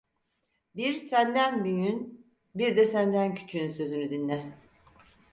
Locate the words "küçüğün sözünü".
3.35-4.09